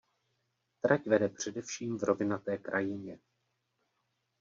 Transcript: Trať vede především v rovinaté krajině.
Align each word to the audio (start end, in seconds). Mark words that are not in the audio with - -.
Trať 0.81 1.05
vede 1.07 1.29
především 1.29 1.97
v 1.97 2.03
rovinaté 2.03 2.57
krajině. 2.57 3.19